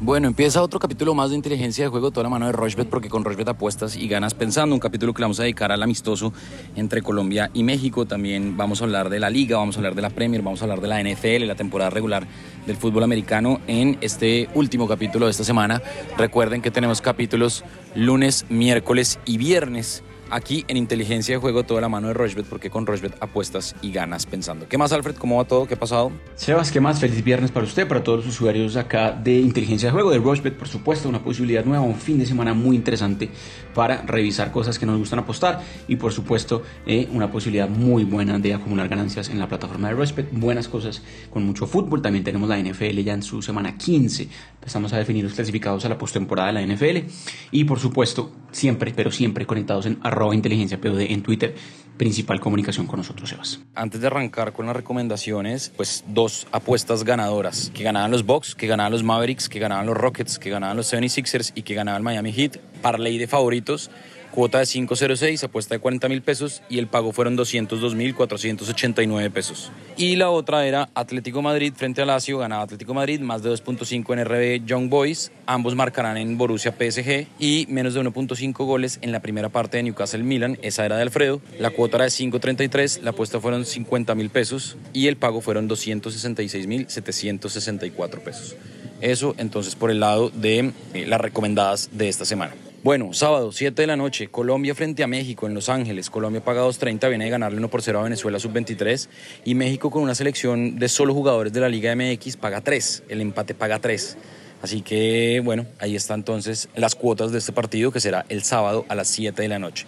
Bueno, 0.00 0.28
empieza 0.28 0.62
otro 0.62 0.78
capítulo 0.78 1.12
más 1.12 1.30
de 1.30 1.36
inteligencia 1.36 1.84
de 1.84 1.90
juego, 1.90 2.12
toda 2.12 2.22
la 2.22 2.28
mano 2.28 2.46
de 2.46 2.52
Rochbet, 2.52 2.88
porque 2.88 3.08
con 3.08 3.24
Rochbet 3.24 3.48
apuestas 3.48 3.96
y 3.96 4.06
ganas 4.06 4.32
pensando. 4.32 4.72
Un 4.72 4.80
capítulo 4.80 5.12
que 5.12 5.18
le 5.18 5.24
vamos 5.24 5.40
a 5.40 5.42
dedicar 5.42 5.72
al 5.72 5.82
amistoso 5.82 6.32
entre 6.76 7.02
Colombia 7.02 7.50
y 7.52 7.64
México. 7.64 8.06
También 8.06 8.56
vamos 8.56 8.80
a 8.80 8.84
hablar 8.84 9.10
de 9.10 9.18
la 9.18 9.28
Liga, 9.28 9.56
vamos 9.56 9.74
a 9.74 9.80
hablar 9.80 9.96
de 9.96 10.02
la 10.02 10.10
Premier, 10.10 10.40
vamos 10.40 10.62
a 10.62 10.66
hablar 10.66 10.80
de 10.80 10.86
la 10.86 11.02
NFL, 11.02 11.48
la 11.48 11.56
temporada 11.56 11.90
regular 11.90 12.28
del 12.64 12.76
fútbol 12.76 13.02
americano 13.02 13.60
en 13.66 13.98
este 14.00 14.48
último 14.54 14.86
capítulo 14.86 15.26
de 15.26 15.32
esta 15.32 15.42
semana. 15.42 15.82
Recuerden 16.16 16.62
que 16.62 16.70
tenemos 16.70 17.00
capítulos 17.00 17.64
lunes, 17.96 18.46
miércoles 18.48 19.18
y 19.24 19.36
viernes 19.36 20.04
aquí 20.30 20.64
en 20.68 20.76
Inteligencia 20.76 21.34
de 21.34 21.40
Juego 21.40 21.64
toda 21.64 21.80
la 21.80 21.88
mano 21.88 22.08
de 22.08 22.14
Rochbet, 22.14 22.46
porque 22.46 22.70
con 22.70 22.86
Rochbet 22.86 23.16
apuestas 23.20 23.74
y 23.82 23.92
ganas 23.92 24.26
pensando. 24.26 24.68
¿Qué 24.68 24.78
más, 24.78 24.92
Alfred? 24.92 25.16
¿Cómo 25.16 25.36
va 25.36 25.44
todo? 25.44 25.66
¿Qué 25.66 25.74
ha 25.74 25.78
pasado? 25.78 26.12
Sebas, 26.34 26.70
¿qué 26.70 26.80
más? 26.80 27.00
Feliz 27.00 27.22
viernes 27.22 27.50
para 27.50 27.66
usted, 27.66 27.86
para 27.86 28.02
todos 28.02 28.24
los 28.24 28.34
usuarios 28.34 28.76
acá 28.76 29.12
de 29.12 29.38
Inteligencia 29.38 29.88
de 29.88 29.92
Juego, 29.92 30.10
de 30.10 30.18
Rochbet, 30.18 30.56
por 30.56 30.68
supuesto, 30.68 31.08
una 31.08 31.22
posibilidad 31.22 31.64
nueva, 31.64 31.84
un 31.84 31.94
fin 31.94 32.18
de 32.18 32.26
semana 32.26 32.54
muy 32.54 32.76
interesante 32.76 33.30
para 33.74 34.02
revisar 34.02 34.50
cosas 34.52 34.78
que 34.78 34.86
nos 34.86 34.98
gustan 34.98 35.20
apostar 35.20 35.62
y, 35.86 35.96
por 35.96 36.12
supuesto, 36.12 36.62
eh, 36.86 37.08
una 37.12 37.30
posibilidad 37.30 37.68
muy 37.68 38.04
buena 38.04 38.38
de 38.38 38.54
acumular 38.54 38.88
ganancias 38.88 39.28
en 39.28 39.38
la 39.38 39.48
plataforma 39.48 39.88
de 39.88 39.94
Rochbet. 39.94 40.28
Buenas 40.32 40.68
cosas 40.68 41.02
con 41.30 41.44
mucho 41.44 41.66
fútbol. 41.66 42.02
También 42.02 42.24
tenemos 42.24 42.48
la 42.48 42.58
NFL 42.58 42.98
ya 43.02 43.14
en 43.14 43.22
su 43.22 43.42
semana 43.42 43.76
15. 43.76 44.28
Empezamos 44.54 44.92
a 44.92 44.98
definir 44.98 45.24
los 45.24 45.34
clasificados 45.34 45.84
a 45.84 45.88
la 45.88 45.96
postemporada 45.96 46.52
de 46.52 46.54
la 46.54 46.74
NFL 46.74 47.08
y, 47.52 47.64
por 47.64 47.78
supuesto, 47.78 48.32
siempre, 48.50 48.92
pero 48.94 49.10
siempre 49.10 49.46
conectados 49.46 49.86
en 49.86 49.98
arroba 50.02 50.17
inteligencia 50.32 50.80
POD 50.80 51.00
en 51.12 51.22
Twitter, 51.22 51.54
principal 51.96 52.40
comunicación 52.40 52.86
con 52.86 53.00
nosotros, 53.00 53.28
Sebas. 53.28 53.60
Antes 53.74 54.00
de 54.00 54.06
arrancar 54.06 54.52
con 54.52 54.66
las 54.66 54.76
recomendaciones, 54.76 55.72
pues 55.76 56.04
dos 56.06 56.46
apuestas 56.52 57.04
ganadoras, 57.04 57.70
que 57.74 57.82
ganaban 57.82 58.10
los 58.10 58.24
Bucks, 58.24 58.54
que 58.54 58.66
ganaban 58.66 58.92
los 58.92 59.02
Mavericks, 59.02 59.48
que 59.48 59.58
ganaban 59.58 59.86
los 59.86 59.96
Rockets, 59.96 60.38
que 60.38 60.50
ganaban 60.50 60.76
los 60.76 60.92
76ers 60.92 61.52
y 61.54 61.62
que 61.62 61.74
ganaban 61.74 62.00
el 62.00 62.04
Miami 62.04 62.32
Heat. 62.32 62.58
Parlay 62.82 63.18
de 63.18 63.26
favoritos 63.26 63.90
cuota 64.30 64.58
de 64.58 64.66
506, 64.66 65.44
apuesta 65.44 65.74
de 65.74 65.80
40 65.80 66.08
mil 66.08 66.22
pesos 66.22 66.62
y 66.68 66.78
el 66.78 66.86
pago 66.86 67.12
fueron 67.12 67.36
202 67.36 67.94
mil 67.94 68.14
489 68.14 69.30
pesos. 69.30 69.72
Y 69.96 70.16
la 70.16 70.30
otra 70.30 70.66
era 70.66 70.90
Atlético 70.94 71.42
Madrid 71.42 71.72
frente 71.76 72.02
a 72.02 72.06
Lazio, 72.06 72.38
ganaba 72.38 72.62
Atlético 72.62 72.94
Madrid, 72.94 73.20
más 73.20 73.42
de 73.42 73.50
2.5 73.50 74.12
en 74.12 74.24
RB 74.24 74.66
Young 74.66 74.88
Boys, 74.88 75.32
ambos 75.46 75.74
marcarán 75.74 76.16
en 76.16 76.38
Borussia 76.38 76.72
PSG 76.72 77.26
y 77.38 77.66
menos 77.68 77.94
de 77.94 78.02
1.5 78.02 78.52
goles 78.64 78.98
en 79.02 79.12
la 79.12 79.20
primera 79.20 79.48
parte 79.48 79.78
de 79.78 79.82
Newcastle 79.84 80.22
Milan, 80.22 80.58
esa 80.62 80.84
era 80.84 80.96
de 80.96 81.02
Alfredo, 81.02 81.40
la 81.58 81.70
cuota 81.70 81.96
era 81.96 82.04
de 82.04 82.10
5.33, 82.10 83.02
la 83.02 83.10
apuesta 83.10 83.40
fueron 83.40 83.64
50 83.64 84.14
mil 84.14 84.30
pesos 84.30 84.76
y 84.92 85.08
el 85.08 85.16
pago 85.16 85.40
fueron 85.40 85.68
266 85.68 86.66
mil 86.66 86.88
764 86.88 88.20
pesos. 88.22 88.56
Eso 89.00 89.34
entonces 89.38 89.74
por 89.76 89.90
el 89.90 90.00
lado 90.00 90.30
de 90.30 90.72
eh, 90.94 91.06
las 91.06 91.20
recomendadas 91.20 91.90
de 91.92 92.08
esta 92.08 92.24
semana. 92.24 92.52
Bueno, 92.84 93.12
sábado, 93.12 93.50
7 93.50 93.82
de 93.82 93.88
la 93.88 93.96
noche, 93.96 94.28
Colombia 94.28 94.72
frente 94.72 95.02
a 95.02 95.08
México 95.08 95.48
en 95.48 95.54
Los 95.54 95.68
Ángeles. 95.68 96.10
Colombia 96.10 96.44
paga 96.44 96.62
2.30, 96.62 97.08
viene 97.08 97.24
de 97.24 97.30
ganarle 97.30 97.58
1 97.58 97.68
por 97.68 97.82
0 97.82 97.98
a 97.98 98.02
Venezuela 98.04 98.38
sub-23. 98.38 99.08
Y 99.44 99.56
México 99.56 99.90
con 99.90 100.00
una 100.00 100.14
selección 100.14 100.78
de 100.78 100.88
solo 100.88 101.12
jugadores 101.12 101.52
de 101.52 101.58
la 101.58 101.68
Liga 101.68 101.92
MX 101.96 102.36
paga 102.36 102.60
3. 102.60 103.02
El 103.08 103.20
empate 103.20 103.54
paga 103.54 103.80
3. 103.80 104.16
Así 104.62 104.82
que, 104.82 105.42
bueno, 105.44 105.66
ahí 105.80 105.96
están 105.96 106.20
entonces 106.20 106.68
las 106.76 106.94
cuotas 106.94 107.32
de 107.32 107.38
este 107.38 107.52
partido 107.52 107.90
que 107.90 107.98
será 107.98 108.24
el 108.28 108.44
sábado 108.44 108.86
a 108.88 108.94
las 108.94 109.08
7 109.08 109.42
de 109.42 109.48
la 109.48 109.58
noche. 109.58 109.86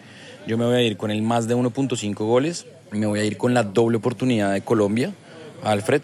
Yo 0.48 0.58
me 0.58 0.64
voy 0.64 0.74
a 0.74 0.82
ir 0.82 0.96
con 0.96 1.12
el 1.12 1.22
más 1.22 1.46
de 1.46 1.54
1.5 1.54 2.14
goles. 2.16 2.66
Me 2.90 3.06
voy 3.06 3.20
a 3.20 3.24
ir 3.24 3.36
con 3.36 3.54
la 3.54 3.62
doble 3.62 3.98
oportunidad 3.98 4.52
de 4.52 4.62
Colombia, 4.62 5.12
Alfred. 5.62 6.02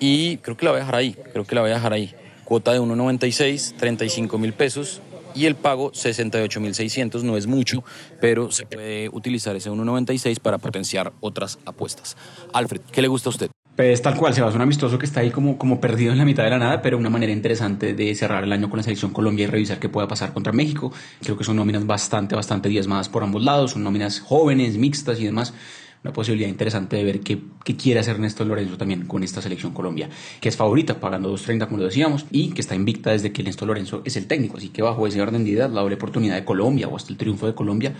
Y 0.00 0.38
creo 0.38 0.56
que 0.56 0.64
la 0.64 0.72
voy 0.72 0.78
a 0.78 0.80
dejar 0.80 0.96
ahí. 0.96 1.16
Creo 1.32 1.44
que 1.44 1.54
la 1.54 1.60
voy 1.60 1.70
a 1.70 1.74
dejar 1.74 1.92
ahí. 1.92 2.12
Cuota 2.44 2.72
de 2.72 2.80
1.96, 2.80 3.76
35 3.76 4.38
mil 4.38 4.52
pesos 4.52 5.02
y 5.36 5.46
el 5.46 5.54
pago 5.54 5.92
68.600 5.92 7.22
no 7.22 7.36
es 7.36 7.46
mucho, 7.46 7.84
pero 8.20 8.50
se 8.50 8.66
puede 8.66 9.08
utilizar 9.10 9.54
ese 9.54 9.70
1.96 9.70 10.40
para 10.40 10.58
potenciar 10.58 11.12
otras 11.20 11.58
apuestas. 11.66 12.16
Alfred, 12.52 12.80
¿qué 12.90 13.02
le 13.02 13.08
gusta 13.08 13.28
a 13.28 13.30
usted? 13.30 13.50
Pues 13.76 14.00
tal 14.00 14.16
cual, 14.16 14.32
se 14.32 14.40
va 14.40 14.48
a 14.48 14.54
un 14.54 14.62
amistoso 14.62 14.98
que 14.98 15.04
está 15.04 15.20
ahí 15.20 15.30
como, 15.30 15.58
como 15.58 15.82
perdido 15.82 16.10
en 16.10 16.16
la 16.16 16.24
mitad 16.24 16.44
de 16.44 16.48
la 16.48 16.58
nada, 16.58 16.80
pero 16.80 16.96
una 16.96 17.10
manera 17.10 17.30
interesante 17.30 17.92
de 17.92 18.14
cerrar 18.14 18.42
el 18.42 18.52
año 18.52 18.70
con 18.70 18.78
la 18.78 18.82
selección 18.82 19.12
Colombia 19.12 19.44
y 19.44 19.46
revisar 19.48 19.78
qué 19.78 19.90
pueda 19.90 20.08
pasar 20.08 20.32
contra 20.32 20.50
México. 20.54 20.92
Creo 21.22 21.36
que 21.36 21.44
son 21.44 21.56
nóminas 21.56 21.86
bastante, 21.86 22.34
bastante 22.34 22.70
diezmadas 22.70 23.10
por 23.10 23.22
ambos 23.22 23.44
lados, 23.44 23.72
son 23.72 23.84
nóminas 23.84 24.20
jóvenes, 24.20 24.78
mixtas 24.78 25.20
y 25.20 25.26
demás 25.26 25.52
una 26.06 26.12
posibilidad 26.12 26.48
interesante 26.48 26.96
de 26.96 27.04
ver 27.04 27.20
qué, 27.20 27.40
quiere 27.76 27.98
hacer 27.98 28.20
Néstor 28.20 28.46
Lorenzo 28.46 28.76
también 28.76 29.06
con 29.06 29.24
esta 29.24 29.42
selección 29.42 29.72
Colombia, 29.72 30.08
que 30.40 30.48
es 30.48 30.56
favorita, 30.56 31.00
pagando 31.00 31.34
2.30 31.34 31.66
como 31.66 31.78
lo 31.78 31.84
decíamos, 31.84 32.26
y 32.30 32.50
que 32.50 32.60
está 32.60 32.74
invicta 32.76 33.10
desde 33.10 33.32
que 33.32 33.42
Néstor 33.42 33.68
Lorenzo 33.68 34.02
es 34.04 34.16
el 34.16 34.26
técnico. 34.26 34.56
Así 34.56 34.68
que 34.68 34.82
bajo 34.82 35.06
ese 35.06 35.20
orden 35.20 35.44
de 35.44 35.50
ideas, 35.50 35.70
la 35.70 35.80
doble 35.80 35.96
oportunidad 35.96 36.36
de 36.36 36.44
Colombia 36.44 36.86
o 36.86 36.96
hasta 36.96 37.10
el 37.10 37.18
triunfo 37.18 37.46
de 37.46 37.54
Colombia 37.54 37.94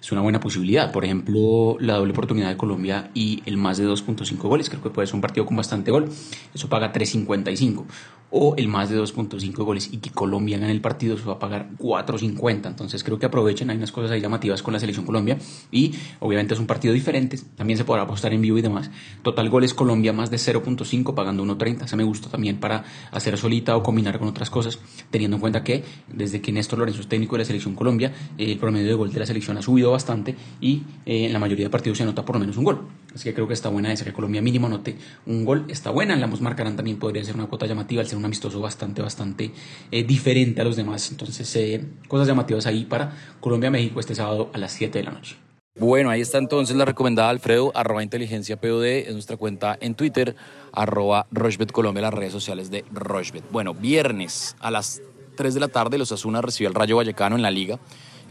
es 0.00 0.12
una 0.12 0.22
buena 0.22 0.40
posibilidad. 0.40 0.90
Por 0.92 1.04
ejemplo, 1.04 1.76
la 1.78 1.94
doble 1.94 2.12
oportunidad 2.12 2.48
de 2.48 2.56
Colombia 2.56 3.10
y 3.12 3.42
el 3.44 3.58
más 3.58 3.76
de 3.76 3.86
2.5 3.86 4.36
goles, 4.38 4.70
creo 4.70 4.82
que 4.82 4.90
puede 4.90 5.06
ser 5.06 5.16
un 5.16 5.20
partido 5.20 5.44
con 5.44 5.56
bastante 5.56 5.90
gol, 5.90 6.08
eso 6.54 6.68
paga 6.68 6.92
3.55 6.92 7.84
o 8.32 8.54
el 8.56 8.66
más 8.66 8.88
de 8.88 8.98
2.5 8.98 9.52
goles 9.62 9.90
y 9.92 9.98
que 9.98 10.10
Colombia 10.10 10.58
gane 10.58 10.72
el 10.72 10.80
partido 10.80 11.16
se 11.16 11.24
va 11.24 11.34
a 11.34 11.38
pagar 11.38 11.68
4.50. 11.78 12.66
Entonces 12.66 13.04
creo 13.04 13.18
que 13.18 13.26
aprovechen, 13.26 13.70
hay 13.70 13.76
unas 13.76 13.92
cosas 13.92 14.10
ahí 14.10 14.20
llamativas 14.20 14.62
con 14.62 14.72
la 14.72 14.80
selección 14.80 15.04
Colombia 15.04 15.38
y 15.70 15.94
obviamente 16.20 16.54
es 16.54 16.60
un 16.60 16.66
partido 16.66 16.94
diferente, 16.94 17.38
también 17.56 17.76
se 17.76 17.84
podrá 17.84 18.02
apostar 18.02 18.32
en 18.32 18.40
vivo 18.40 18.58
y 18.58 18.62
demás. 18.62 18.90
Total 19.22 19.48
goles 19.50 19.74
Colombia 19.74 20.12
más 20.12 20.30
de 20.30 20.38
0.5 20.38 21.14
pagando 21.14 21.44
1.30, 21.44 21.86
se 21.86 21.96
me 21.96 22.04
gusta 22.04 22.30
también 22.30 22.58
para 22.58 22.84
hacer 23.10 23.36
solita 23.36 23.76
o 23.76 23.82
combinar 23.82 24.18
con 24.18 24.28
otras 24.28 24.48
cosas, 24.48 24.78
teniendo 25.10 25.36
en 25.36 25.40
cuenta 25.40 25.62
que 25.62 25.84
desde 26.08 26.40
que 26.40 26.52
Néstor 26.52 26.78
Lorenzo 26.78 27.02
es 27.02 27.08
técnico 27.08 27.36
de 27.36 27.40
la 27.40 27.44
selección 27.44 27.74
Colombia, 27.74 28.12
el 28.38 28.58
promedio 28.58 28.88
de 28.88 28.94
gol 28.94 29.12
de 29.12 29.20
la 29.20 29.26
selección 29.26 29.58
ha 29.58 29.62
subido 29.62 29.90
bastante 29.90 30.34
y 30.60 30.82
eh, 31.04 31.26
en 31.26 31.32
la 31.34 31.38
mayoría 31.38 31.66
de 31.66 31.70
partidos 31.70 31.98
se 31.98 32.04
anota 32.04 32.24
por 32.24 32.36
lo 32.36 32.40
menos 32.40 32.56
un 32.56 32.64
gol. 32.64 32.88
Así 33.14 33.24
que 33.24 33.34
creo 33.34 33.48
que 33.48 33.54
está 33.54 33.68
buena 33.68 33.92
esa, 33.92 34.04
que 34.04 34.12
Colombia 34.12 34.42
mínimo 34.42 34.66
anote 34.66 34.96
un 35.26 35.44
gol, 35.44 35.66
está 35.68 35.90
buena, 35.90 36.16
la 36.16 36.24
ambos 36.24 36.40
marcarán 36.40 36.76
también 36.76 36.98
podría 36.98 37.24
ser 37.24 37.34
una 37.34 37.46
cuota 37.46 37.66
llamativa 37.66 38.00
al 38.00 38.08
ser 38.08 38.18
un 38.18 38.24
amistoso 38.24 38.60
bastante, 38.60 39.02
bastante 39.02 39.52
eh, 39.90 40.04
diferente 40.04 40.60
a 40.60 40.64
los 40.64 40.76
demás. 40.76 41.10
Entonces, 41.10 41.54
eh, 41.56 41.84
cosas 42.08 42.26
llamativas 42.26 42.66
ahí 42.66 42.84
para 42.84 43.12
Colombia-México 43.40 44.00
este 44.00 44.14
sábado 44.14 44.50
a 44.52 44.58
las 44.58 44.72
7 44.72 44.98
de 44.98 45.04
la 45.04 45.10
noche. 45.10 45.36
Bueno, 45.78 46.10
ahí 46.10 46.20
está 46.20 46.36
entonces 46.36 46.76
la 46.76 46.84
recomendada 46.84 47.30
Alfredo, 47.30 47.72
arroba 47.74 48.02
inteligencia 48.02 48.60
POD, 48.60 48.84
es 48.84 49.12
nuestra 49.12 49.38
cuenta 49.38 49.78
en 49.80 49.94
Twitter, 49.94 50.36
arroba 50.70 51.26
Rochbet 51.30 51.72
Colombia, 51.72 52.02
las 52.02 52.12
redes 52.12 52.32
sociales 52.32 52.70
de 52.70 52.84
Rochbet. 52.92 53.42
Bueno, 53.50 53.72
viernes 53.72 54.54
a 54.60 54.70
las 54.70 55.00
3 55.36 55.54
de 55.54 55.60
la 55.60 55.68
tarde, 55.68 55.96
los 55.96 56.12
Asuna 56.12 56.42
recibe 56.42 56.68
al 56.68 56.74
Rayo 56.74 56.96
Vallecano 56.96 57.36
en 57.36 57.42
la 57.42 57.50
liga. 57.50 57.78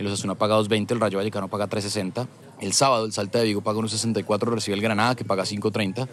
El 0.02 0.08
Osasuna 0.08 0.34
paga 0.34 0.58
2.20, 0.58 0.94
el 0.94 1.00
Rayo 1.00 1.20
Vallecano 1.20 1.48
paga 1.48 1.70
3.60. 1.70 2.28
El 2.60 2.74
sábado, 2.74 3.06
el 3.06 3.14
Salta 3.14 3.38
de 3.38 3.46
Vigo 3.46 3.62
paga 3.62 3.80
1.64, 3.80 4.40
recibe 4.52 4.74
el 4.74 4.82
Granada, 4.82 5.16
que 5.16 5.24
paga 5.24 5.44
5.30. 5.44 6.08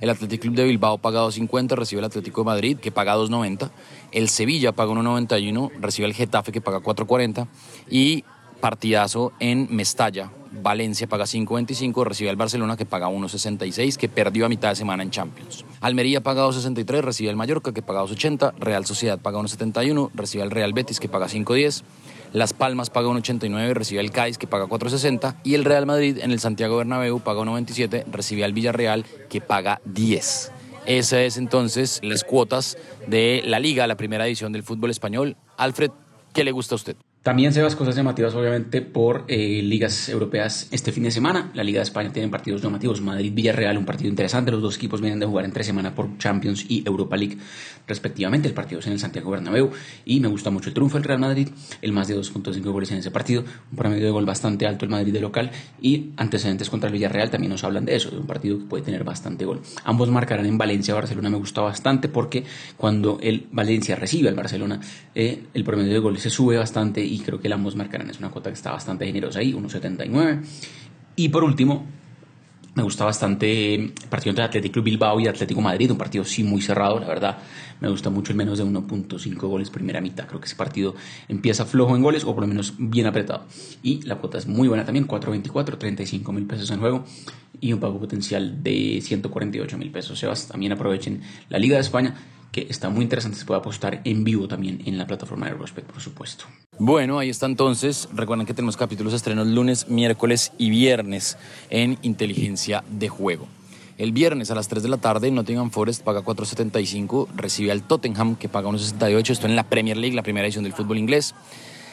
El 0.00 0.10
Athletic 0.10 0.42
Club 0.42 0.54
de 0.54 0.64
Bilbao 0.64 0.98
paga 0.98 1.24
2.50, 1.24 1.74
recibe 1.74 1.98
el 1.98 2.04
Atlético 2.04 2.42
de 2.42 2.44
Madrid, 2.44 2.78
que 2.78 2.92
paga 2.92 3.16
2.90. 3.16 3.68
El 4.12 4.28
Sevilla 4.28 4.70
paga 4.70 4.92
1.91, 4.92 5.72
recibe 5.80 6.06
el 6.06 6.14
Getafe, 6.14 6.52
que 6.52 6.60
paga 6.60 6.78
4.40. 6.78 7.48
Y 7.90 8.24
partidazo 8.60 9.32
en 9.40 9.66
Mestalla. 9.74 10.30
Valencia 10.52 11.06
paga 11.06 11.24
5.25, 11.24 12.04
recibe 12.04 12.30
el 12.30 12.36
Barcelona 12.36 12.76
que 12.76 12.84
paga 12.84 13.08
1.66, 13.08 13.96
que 13.96 14.08
perdió 14.08 14.46
a 14.46 14.48
mitad 14.48 14.68
de 14.68 14.76
semana 14.76 15.02
en 15.02 15.10
Champions. 15.10 15.64
Almería 15.80 16.22
paga 16.22 16.46
2.63, 16.46 17.00
recibe 17.00 17.30
el 17.30 17.36
Mallorca 17.36 17.72
que 17.72 17.82
paga 17.82 18.02
2.80, 18.02 18.54
Real 18.58 18.84
Sociedad 18.84 19.18
paga 19.18 19.38
1.71, 19.38 20.10
recibe 20.14 20.44
el 20.44 20.50
Real 20.50 20.72
Betis 20.72 21.00
que 21.00 21.08
paga 21.08 21.26
5.10. 21.26 21.82
Las 22.32 22.52
Palmas 22.52 22.90
paga 22.90 23.08
1.89, 23.08 23.72
recibe 23.74 24.00
el 24.00 24.10
Cádiz 24.10 24.38
que 24.38 24.46
paga 24.46 24.66
4.60 24.66 25.36
y 25.44 25.54
el 25.54 25.64
Real 25.64 25.86
Madrid 25.86 26.18
en 26.20 26.30
el 26.30 26.40
Santiago 26.40 26.76
Bernabéu 26.76 27.20
paga 27.20 27.42
1.97, 27.42 28.04
recibe 28.10 28.44
al 28.44 28.52
Villarreal 28.52 29.04
que 29.28 29.40
paga 29.40 29.80
10. 29.86 30.52
Esas 30.86 31.20
es 31.20 31.36
entonces 31.36 32.00
las 32.02 32.24
cuotas 32.24 32.76
de 33.06 33.42
la 33.44 33.60
Liga, 33.60 33.86
la 33.86 33.96
primera 33.96 34.26
edición 34.26 34.52
del 34.52 34.64
fútbol 34.64 34.90
español. 34.90 35.36
Alfred, 35.56 35.90
¿qué 36.32 36.42
le 36.42 36.52
gusta 36.52 36.74
a 36.74 36.76
usted? 36.76 36.96
También 37.22 37.52
se 37.52 37.62
las 37.62 37.76
cosas 37.76 37.94
llamativas, 37.94 38.34
obviamente, 38.34 38.82
por 38.82 39.26
eh, 39.28 39.62
ligas 39.62 40.08
europeas 40.08 40.66
este 40.72 40.90
fin 40.90 41.04
de 41.04 41.12
semana. 41.12 41.52
La 41.54 41.62
Liga 41.62 41.78
de 41.78 41.84
España 41.84 42.12
tiene 42.12 42.28
partidos 42.28 42.60
llamativos. 42.62 43.00
Madrid-Villarreal, 43.00 43.78
un 43.78 43.84
partido 43.84 44.10
interesante. 44.10 44.50
Los 44.50 44.60
dos 44.60 44.74
equipos 44.74 45.00
vienen 45.00 45.20
de 45.20 45.26
jugar 45.26 45.44
entre 45.44 45.62
semana 45.62 45.94
por 45.94 46.18
Champions 46.18 46.66
y 46.68 46.82
Europa 46.84 47.16
League, 47.16 47.38
respectivamente. 47.86 48.48
El 48.48 48.54
partido 48.54 48.80
es 48.80 48.88
en 48.88 48.94
el 48.94 48.98
Santiago 48.98 49.30
Bernabéu 49.30 49.70
y 50.04 50.18
me 50.18 50.26
gusta 50.26 50.50
mucho 50.50 50.70
el 50.70 50.74
triunfo 50.74 50.96
del 50.96 51.04
Real 51.04 51.20
Madrid. 51.20 51.48
El 51.80 51.92
más 51.92 52.08
de 52.08 52.18
2.5 52.18 52.60
goles 52.60 52.90
en 52.90 52.98
ese 52.98 53.12
partido. 53.12 53.44
Un 53.70 53.78
promedio 53.78 54.06
de 54.06 54.10
gol 54.10 54.26
bastante 54.26 54.66
alto 54.66 54.84
el 54.84 54.90
Madrid 54.90 55.12
de 55.12 55.20
local. 55.20 55.52
Y 55.80 56.10
antecedentes 56.16 56.70
contra 56.70 56.88
el 56.88 56.92
Villarreal 56.92 57.30
también 57.30 57.52
nos 57.52 57.62
hablan 57.62 57.84
de 57.84 57.94
eso, 57.94 58.10
de 58.10 58.18
un 58.18 58.26
partido 58.26 58.58
que 58.58 58.64
puede 58.64 58.82
tener 58.82 59.04
bastante 59.04 59.44
gol. 59.44 59.60
Ambos 59.84 60.10
marcarán 60.10 60.46
en 60.46 60.58
Valencia-Barcelona. 60.58 61.30
Me 61.30 61.36
gusta 61.36 61.60
bastante 61.60 62.08
porque 62.08 62.42
cuando 62.76 63.20
el 63.22 63.46
Valencia 63.52 63.94
recibe 63.94 64.28
al 64.28 64.34
Barcelona, 64.34 64.80
eh, 65.14 65.44
el 65.54 65.62
promedio 65.62 65.92
de 65.92 66.00
gol 66.00 66.18
se 66.18 66.28
sube 66.28 66.56
bastante 66.56 67.11
y 67.12 67.18
creo 67.20 67.38
que 67.38 67.46
el 67.48 67.52
ambos 67.52 67.76
marcarán 67.76 68.08
es 68.08 68.18
una 68.18 68.30
cuota 68.30 68.48
que 68.48 68.54
está 68.54 68.72
bastante 68.72 69.04
generosa 69.04 69.40
ahí, 69.40 69.52
1.79. 69.52 70.40
Y 71.16 71.28
por 71.28 71.44
último, 71.44 71.86
Me 72.74 72.82
gusta 72.82 73.04
bastante 73.04 73.74
el 73.74 73.92
partido 74.08 74.30
entre 74.30 74.44
Atlético 74.44 74.80
Bilbao 74.80 75.20
y 75.20 75.26
Atlético 75.26 75.60
Madrid, 75.60 75.90
un 75.90 75.98
partido 75.98 76.24
sí 76.24 76.42
muy 76.42 76.62
cerrado, 76.62 76.98
la 76.98 77.06
verdad. 77.06 77.36
Me 77.80 77.88
gusta 77.90 78.08
mucho 78.08 78.32
el 78.32 78.38
menos 78.38 78.56
de 78.56 78.64
1.5 78.64 79.36
goles 79.40 79.68
primera 79.68 80.00
mitad. 80.00 80.26
Creo 80.26 80.40
que 80.40 80.46
ese 80.46 80.56
partido 80.56 80.94
empieza 81.28 81.66
flojo 81.66 81.94
en 81.94 82.02
goles 82.02 82.24
o 82.24 82.32
por 82.32 82.40
lo 82.40 82.46
menos 82.46 82.72
bien 82.78 83.06
apretado. 83.06 83.44
Y 83.82 84.00
la 84.06 84.16
cuota 84.16 84.38
es 84.38 84.46
muy 84.46 84.68
buena 84.68 84.86
también, 84.86 85.06
4.24, 85.06 85.76
35 85.76 86.32
mil 86.32 86.46
pesos 86.46 86.70
en 86.70 86.80
juego 86.80 87.04
y 87.60 87.74
un 87.74 87.80
pago 87.80 88.00
potencial 88.00 88.62
de 88.62 89.00
148 89.02 89.76
mil 89.76 89.90
pesos. 89.90 90.18
Sebas, 90.18 90.48
también 90.48 90.72
aprovechen 90.72 91.20
la 91.50 91.58
Liga 91.58 91.74
de 91.74 91.82
España 91.82 92.14
que 92.52 92.66
está 92.68 92.90
muy 92.90 93.02
interesante, 93.02 93.38
se 93.38 93.46
puede 93.46 93.60
apostar 93.60 94.02
en 94.04 94.22
vivo 94.22 94.46
también 94.46 94.82
en 94.84 94.98
la 94.98 95.06
plataforma 95.06 95.48
de 95.48 95.54
Prospect, 95.56 95.90
por 95.90 96.02
supuesto. 96.02 96.44
Bueno, 96.78 97.18
ahí 97.18 97.30
está 97.30 97.46
entonces. 97.46 98.08
Recuerden 98.14 98.46
que 98.46 98.54
tenemos 98.54 98.76
capítulos 98.76 99.14
estrenos 99.14 99.46
lunes, 99.46 99.88
miércoles 99.88 100.52
y 100.58 100.68
viernes 100.68 101.38
en 101.70 101.98
Inteligencia 102.02 102.84
de 102.90 103.08
Juego. 103.08 103.48
El 103.98 104.12
viernes 104.12 104.50
a 104.50 104.54
las 104.54 104.68
3 104.68 104.82
de 104.82 104.88
la 104.88 104.96
tarde, 104.98 105.30
Nottingham 105.30 105.70
Forest 105.70 106.02
paga 106.02 106.22
4.75, 106.22 107.28
recibe 107.36 107.72
al 107.72 107.82
Tottenham 107.82 108.36
que 108.36 108.48
paga 108.48 108.68
1.68. 108.68 109.30
Esto 109.30 109.46
en 109.46 109.56
la 109.56 109.64
Premier 109.64 109.96
League, 109.96 110.16
la 110.16 110.22
primera 110.22 110.46
edición 110.46 110.64
del 110.64 110.72
fútbol 110.72 110.98
inglés. 110.98 111.34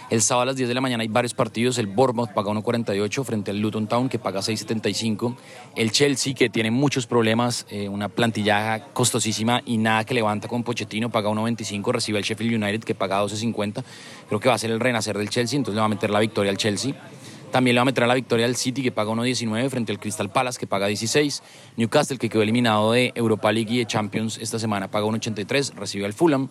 El 0.10 0.24
sábado 0.24 0.42
a 0.42 0.46
las 0.48 0.56
10 0.56 0.70
de 0.70 0.74
la 0.74 0.82
mañana 0.82 1.04
hay 1.04 1.08
varios 1.08 1.36
partidos. 1.36 1.78
El 1.78 1.86
Bournemouth 1.86 2.34
paga 2.34 2.52
1.48 2.52 3.24
frente 3.24 3.52
al 3.52 3.60
Luton 3.60 3.88
Town 3.88 4.10
que 4.10 4.18
paga 4.18 4.40
6.75. 4.40 5.36
El 5.76 5.92
Chelsea 5.92 6.34
que 6.34 6.50
tiene 6.50 6.72
muchos 6.72 7.06
problemas, 7.06 7.68
eh, 7.70 7.88
una 7.88 8.10
plantilla 8.10 8.86
costosísima 8.92 9.62
y 9.68 9.78
nada 9.78 10.06
que 10.06 10.16
levanta 10.16 10.48
con 10.48 10.64
Pochettino, 10.64 11.12
paga 11.12 11.30
1.25. 11.30 11.92
Recibe 11.92 12.18
al 12.18 12.24
Sheffield 12.24 12.56
United 12.56 12.84
que 12.84 12.96
paga 12.96 13.22
12.50. 13.24 13.84
Creo 14.28 14.40
que 14.40 14.50
va 14.50 14.56
a 14.56 14.58
ser 14.58 14.72
el 14.72 14.80
renacer 14.80 15.16
del 15.16 15.30
Chelsea, 15.30 15.58
entonces 15.58 15.76
le 15.76 15.82
va 15.82 15.86
a 15.86 15.90
meter 15.90 16.10
la 16.10 16.20
victoria 16.20 16.50
al 16.50 16.58
Chelsea. 16.58 16.96
También 17.52 17.76
le 17.76 17.80
va 17.80 17.84
a 17.84 17.86
meter 17.86 18.06
la 18.08 18.14
victoria 18.14 18.46
al 18.46 18.56
City 18.56 18.84
que 18.84 18.92
paga 18.92 19.12
1.19 19.12 19.70
frente 19.70 19.92
al 19.92 20.00
Crystal 20.00 20.30
Palace 20.30 20.60
que 20.60 20.68
paga 20.68 20.88
16. 20.88 21.42
Newcastle 21.78 22.18
que 22.18 22.30
quedó 22.30 22.44
eliminado 22.44 22.92
de 22.92 23.12
Europa 23.16 23.52
League 23.52 23.74
y 23.74 23.78
de 23.80 23.86
Champions 23.86 24.38
esta 24.40 24.60
semana 24.60 24.90
paga 24.90 25.08
1.83. 25.08 25.74
Recibe 25.76 26.06
al 26.06 26.14
Fulham 26.14 26.50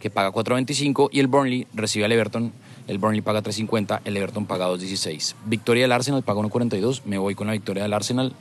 que 0.00 0.10
paga 0.10 0.30
4.25 0.30 1.08
y 1.10 1.20
el 1.20 1.26
Burnley 1.26 1.66
recibe 1.74 2.04
al 2.04 2.12
Everton 2.12 2.52
el 2.86 2.98
Burnley 2.98 3.20
paga 3.20 3.42
3.50, 3.42 4.00
el 4.04 4.16
Everton 4.16 4.46
paga 4.46 4.68
2.16. 4.68 5.34
Victoria 5.46 5.84
del 5.84 5.92
Arsenal 5.92 6.22
paga 6.22 6.40
1.42, 6.40 7.02
me 7.04 7.18
voy 7.18 7.34
con 7.34 7.48
la 7.48 7.52
victoria 7.52 7.82
del 7.82 7.92
Arsenal. 7.92 8.32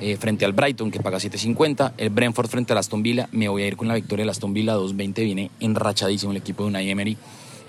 Eh, 0.00 0.16
frente 0.16 0.44
al 0.44 0.52
Brighton 0.52 0.90
que 0.90 0.98
paga 0.98 1.18
7.50, 1.18 1.92
el 1.96 2.10
Brentford 2.10 2.48
frente 2.48 2.72
al 2.72 2.78
Aston 2.78 3.04
Villa, 3.04 3.28
me 3.30 3.46
voy 3.48 3.62
a 3.62 3.68
ir 3.68 3.76
con 3.76 3.86
la 3.86 3.94
victoria 3.94 4.22
del 4.22 4.30
Aston 4.30 4.52
Villa 4.52 4.74
2.20, 4.74 5.14
viene 5.22 5.50
enrachadísimo 5.60 6.32
el 6.32 6.38
equipo 6.38 6.64
de 6.64 6.70
Unai 6.70 6.90
Emery 6.90 7.16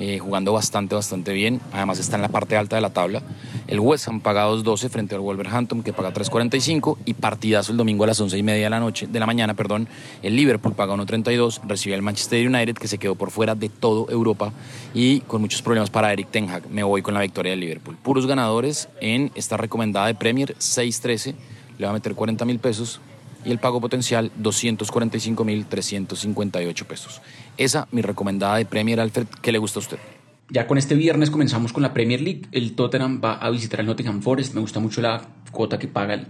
eh, 0.06 0.20
jugando 0.20 0.52
bastante, 0.52 0.96
bastante 0.96 1.32
bien. 1.32 1.62
Además 1.72 1.98
está 1.98 2.18
en 2.18 2.24
la 2.24 2.28
parte 2.28 2.58
alta 2.58 2.76
de 2.76 2.82
la 2.82 2.90
tabla. 2.90 3.22
El 3.68 3.80
West 3.80 4.10
Ham 4.10 4.20
paga 4.20 4.46
2.12 4.50 4.90
frente 4.90 5.16
al 5.16 5.22
Wolverhampton 5.22 5.82
que 5.82 5.94
paga 5.94 6.12
3.45 6.12 6.98
y 7.06 7.14
partidazo 7.14 7.72
el 7.72 7.78
domingo 7.78 8.04
a 8.04 8.08
las 8.08 8.20
11 8.20 8.38
y 8.38 8.44
media 8.44 8.66
de 8.66 8.70
la 8.70 8.82
noche, 8.82 9.08
de 9.08 9.18
la 9.18 9.26
mañana, 9.26 9.54
perdón. 9.54 9.88
El 10.22 10.36
Liverpool 10.36 10.74
paga 10.74 10.94
1.32, 10.94 11.62
recibe 11.66 11.96
al 11.96 12.02
Manchester 12.02 12.46
United 12.46 12.76
que 12.76 12.90
se 12.90 12.98
quedó 12.98 13.16
por 13.16 13.32
fuera 13.32 13.56
de 13.56 13.70
todo 13.70 14.10
Europa 14.10 14.52
y 14.94 15.22
con 15.22 15.40
muchos 15.40 15.62
problemas 15.62 15.90
para 15.90 16.12
Eric 16.12 16.28
Ten 16.32 16.50
Hag. 16.50 16.70
Me 16.70 16.84
voy 16.84 17.02
con 17.02 17.14
la 17.14 17.22
victoria 17.22 17.52
del 17.52 17.62
Liverpool. 17.62 17.96
Puros 17.96 18.28
ganadores 18.28 18.90
en 19.00 19.32
esta 19.36 19.56
recomendada 19.56 20.08
de 20.08 20.16
Premier 20.16 20.54
6.13, 20.58 21.34
le 21.78 21.86
va 21.86 21.92
a 21.92 21.94
meter 21.94 22.14
40 22.14 22.44
mil 22.44 22.60
pesos 22.60 23.00
y 23.45 23.51
el 23.51 23.60
pago 23.60 23.80
potencial 23.81 24.31
245.358 24.42 26.86
pesos. 26.86 27.22
Esa 27.57 27.88
mi 27.92 28.01
recomendada 28.01 28.56
de 28.57 28.66
Premier 28.66 29.00
Alfred, 29.00 29.28
¿qué 29.42 29.51
le 29.51 29.60
gusta 29.60 29.80
a 29.80 29.81
usted? 29.81 30.00
Ya 30.50 30.68
con 30.68 30.78
este 30.78 30.95
viernes 30.95 31.31
comenzamos 31.31 31.74
con 31.74 31.84
la 31.84 31.94
Premier 31.94 32.22
League. 32.22 32.48
El 32.51 32.75
Tottenham 32.75 33.22
va 33.24 33.34
a 33.34 33.50
visitar 33.50 33.80
al 33.80 33.86
Nottingham 33.86 34.22
Forest. 34.22 34.54
Me 34.54 34.62
gusta 34.62 34.80
mucho 34.80 35.01
la 35.01 35.28
cuota 35.51 35.80
que 35.80 35.88
paga 35.88 36.16
el 36.16 36.28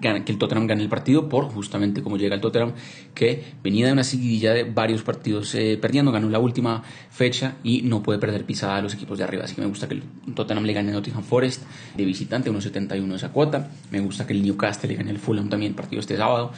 que 0.00 0.32
el 0.32 0.38
Tottenham 0.38 0.66
gane 0.66 0.82
el 0.82 0.88
partido 0.88 1.28
por 1.28 1.44
justamente 1.46 2.02
como 2.02 2.16
llega 2.16 2.34
el 2.34 2.40
Tottenham 2.40 2.72
que 3.14 3.54
venía 3.62 3.86
de 3.86 3.92
una 3.92 4.04
seguidilla 4.04 4.52
de 4.52 4.64
varios 4.64 5.02
partidos 5.02 5.54
eh, 5.54 5.78
perdiendo, 5.80 6.12
ganó 6.12 6.28
la 6.28 6.38
última 6.38 6.82
fecha 7.10 7.54
y 7.62 7.82
no 7.82 8.02
puede 8.02 8.18
perder 8.18 8.44
pisada 8.44 8.76
a 8.76 8.82
los 8.82 8.94
equipos 8.94 9.18
de 9.18 9.24
arriba, 9.24 9.44
así 9.44 9.54
que 9.54 9.60
me 9.60 9.68
gusta 9.68 9.88
que 9.88 9.94
el 9.94 10.02
Tottenham 10.34 10.64
le 10.64 10.72
gane 10.72 10.90
a 10.90 10.94
Nottingham 10.94 11.22
Forest 11.22 11.62
de 11.96 12.04
visitante, 12.04 12.50
1.71 12.50 13.14
esa 13.14 13.30
cuota, 13.30 13.70
me 13.90 14.00
gusta 14.00 14.26
que 14.26 14.32
el 14.32 14.42
Newcastle 14.42 14.88
le 14.88 14.96
gane 14.96 15.10
el 15.10 15.18
Fulham 15.18 15.48
también 15.48 15.70
el 15.70 15.76
partido 15.76 16.00
este 16.00 16.16
sábado, 16.16 16.52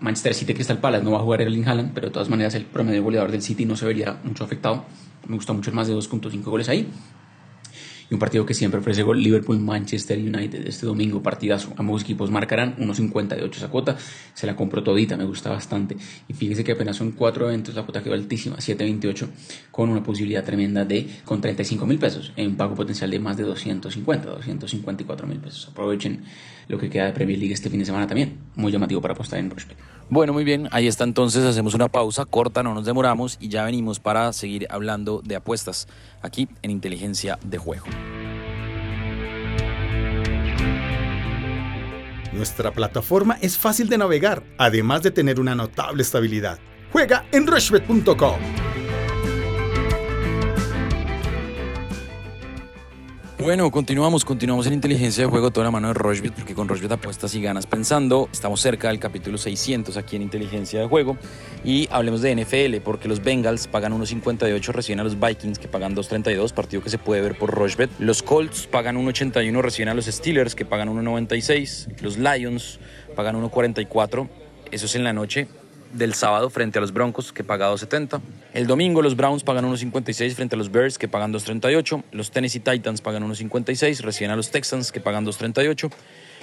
Manchester 0.00 0.34
City 0.34 0.54
el 0.68 0.78
Palace 0.78 1.04
no 1.04 1.10
va 1.12 1.18
a 1.18 1.22
jugar 1.22 1.42
Erling 1.42 1.68
Haaland, 1.68 1.92
pero 1.92 2.06
de 2.06 2.12
todas 2.12 2.30
maneras 2.30 2.54
el 2.54 2.64
promedio 2.64 3.02
goleador 3.02 3.30
del 3.30 3.42
City 3.42 3.66
no 3.66 3.76
se 3.76 3.84
vería 3.84 4.18
mucho 4.24 4.44
afectado, 4.44 4.84
me 5.28 5.36
gusta 5.36 5.52
mucho 5.52 5.70
el 5.70 5.76
más 5.76 5.88
de 5.88 5.94
2.5 5.94 6.42
goles 6.44 6.68
ahí 6.68 6.88
y 8.10 8.14
un 8.14 8.20
partido 8.20 8.44
que 8.44 8.54
siempre 8.54 8.80
ofrece 8.80 9.02
gol, 9.02 9.22
Liverpool-Manchester 9.22 10.18
United 10.18 10.66
este 10.66 10.84
domingo, 10.84 11.22
partidazo. 11.22 11.72
Ambos 11.76 12.02
equipos 12.02 12.30
marcarán 12.30 12.76
1.58 12.76 13.56
esa 13.56 13.68
cuota, 13.68 13.96
se 14.34 14.46
la 14.46 14.56
compro 14.56 14.82
todita, 14.82 15.16
me 15.16 15.24
gusta 15.24 15.50
bastante. 15.50 15.96
Y 16.28 16.34
fíjese 16.34 16.64
que 16.64 16.72
apenas 16.72 16.96
son 16.96 17.12
cuatro 17.12 17.48
eventos, 17.48 17.74
la 17.74 17.84
cuota 17.84 18.02
quedó 18.02 18.14
altísima, 18.14 18.56
7.28, 18.56 19.28
con 19.70 19.90
una 19.90 20.02
posibilidad 20.02 20.44
tremenda 20.44 20.84
de 20.84 21.08
con 21.24 21.40
35 21.40 21.86
mil 21.86 21.98
pesos, 21.98 22.32
en 22.36 22.56
pago 22.56 22.74
potencial 22.74 23.10
de 23.10 23.20
más 23.20 23.36
de 23.36 23.44
250, 23.44 24.28
254 24.28 25.26
mil 25.26 25.38
pesos. 25.38 25.68
Aprovechen 25.68 26.24
lo 26.66 26.78
que 26.78 26.90
queda 26.90 27.06
de 27.06 27.12
Premier 27.12 27.38
League 27.38 27.54
este 27.54 27.70
fin 27.70 27.78
de 27.78 27.86
semana 27.86 28.06
también, 28.06 28.38
muy 28.56 28.72
llamativo 28.72 29.00
para 29.00 29.14
apostar 29.14 29.38
en 29.38 29.48
prospect. 29.48 29.80
Bueno, 30.08 30.32
muy 30.32 30.42
bien, 30.42 30.68
ahí 30.72 30.88
está 30.88 31.04
entonces, 31.04 31.44
hacemos 31.44 31.74
una 31.74 31.86
pausa 31.86 32.24
corta, 32.24 32.64
no 32.64 32.74
nos 32.74 32.84
demoramos 32.84 33.38
y 33.40 33.48
ya 33.48 33.64
venimos 33.64 34.00
para 34.00 34.32
seguir 34.32 34.66
hablando 34.68 35.22
de 35.24 35.36
apuestas 35.36 35.86
aquí 36.22 36.48
en 36.62 36.72
Inteligencia 36.72 37.38
de 37.44 37.58
Juego. 37.58 37.86
Nuestra 42.32 42.72
plataforma 42.72 43.38
es 43.40 43.58
fácil 43.58 43.88
de 43.88 43.98
navegar, 43.98 44.42
además 44.58 45.02
de 45.02 45.10
tener 45.10 45.40
una 45.40 45.54
notable 45.54 46.02
estabilidad. 46.02 46.58
Juega 46.92 47.26
en 47.32 47.46
rushbet.com. 47.46 48.59
Bueno, 53.40 53.70
continuamos, 53.70 54.26
continuamos 54.26 54.66
en 54.66 54.74
inteligencia 54.74 55.24
de 55.24 55.30
juego 55.30 55.50
toda 55.50 55.64
la 55.64 55.70
mano 55.70 55.88
de 55.88 55.94
Rochbet, 55.94 56.34
porque 56.34 56.54
con 56.54 56.68
Rochbet 56.68 56.92
apuestas 56.92 57.34
y 57.34 57.40
ganas 57.40 57.66
pensando. 57.66 58.28
Estamos 58.30 58.60
cerca 58.60 58.88
del 58.88 58.98
capítulo 58.98 59.38
600 59.38 59.96
aquí 59.96 60.16
en 60.16 60.22
inteligencia 60.22 60.78
de 60.78 60.86
juego. 60.86 61.16
Y 61.64 61.88
hablemos 61.90 62.20
de 62.20 62.36
NFL, 62.36 62.82
porque 62.84 63.08
los 63.08 63.22
Bengals 63.22 63.66
pagan 63.66 63.98
1.58, 63.98 64.72
reciben 64.72 65.00
a 65.00 65.04
los 65.04 65.18
Vikings 65.18 65.58
que 65.58 65.68
pagan 65.68 65.96
2.32, 65.96 66.52
partido 66.52 66.82
que 66.82 66.90
se 66.90 66.98
puede 66.98 67.22
ver 67.22 67.38
por 67.38 67.50
Rochbet. 67.50 67.88
Los 67.98 68.22
Colts 68.22 68.66
pagan 68.66 68.98
1.81, 68.98 69.62
reciben 69.62 69.88
a 69.88 69.94
los 69.94 70.04
Steelers 70.04 70.54
que 70.54 70.66
pagan 70.66 70.90
1.96. 70.90 72.02
Los 72.02 72.18
Lions 72.18 72.78
pagan 73.16 73.42
1.44. 73.42 74.28
Eso 74.70 74.84
es 74.84 74.94
en 74.94 75.02
la 75.02 75.14
noche 75.14 75.48
del 75.92 76.14
sábado 76.14 76.50
frente 76.50 76.78
a 76.78 76.80
los 76.80 76.92
Broncos, 76.92 77.32
que 77.32 77.44
paga 77.44 77.70
2.70. 77.70 78.20
El 78.54 78.66
domingo 78.66 79.02
los 79.02 79.16
Browns 79.16 79.42
pagan 79.42 79.64
1.56 79.64 80.34
frente 80.34 80.54
a 80.54 80.58
los 80.58 80.70
Bears, 80.70 80.98
que 80.98 81.08
pagan 81.08 81.32
2.38. 81.32 82.02
Los 82.12 82.30
Tennessee 82.30 82.60
Titans 82.60 83.00
pagan 83.00 83.28
1.56, 83.28 84.00
reciben 84.00 84.30
a 84.30 84.36
los 84.36 84.50
Texans, 84.50 84.92
que 84.92 85.00
pagan 85.00 85.26
2.38. 85.26 85.90